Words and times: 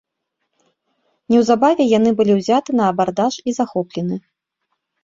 Неўзабаве 1.33 1.83
яны 1.97 2.09
былі 2.23 2.33
ўзяты 2.41 2.69
на 2.81 2.91
абардаж 2.95 3.33
і 3.47 3.51
захоплены. 3.61 4.15